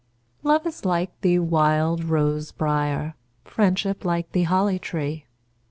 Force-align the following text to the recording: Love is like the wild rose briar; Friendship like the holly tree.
Love 0.41 0.65
is 0.65 0.83
like 0.83 1.11
the 1.21 1.37
wild 1.37 2.03
rose 2.05 2.51
briar; 2.51 3.13
Friendship 3.43 4.03
like 4.03 4.31
the 4.31 4.45
holly 4.49 4.79
tree. 4.79 5.27